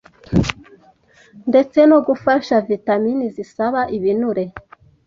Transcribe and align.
ndetse 1.49 1.79
no 1.89 1.97
gufasha 2.07 2.55
vitamin 2.71 3.19
zisaba 3.35 3.79
ibinure 3.97 4.45